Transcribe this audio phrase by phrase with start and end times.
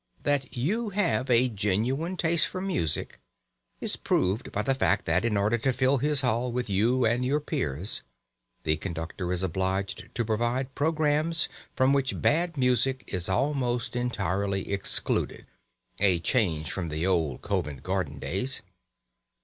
[0.23, 3.19] That you have a genuine taste for music
[3.79, 7.23] is proved by the fact that, in order to fill his hall with you and
[7.23, 8.01] your peers,
[8.63, 15.45] the conductor is obliged to provide programmes from which bad music is almost entirely excluded
[15.99, 18.63] (a change from the old Covent Garden days!).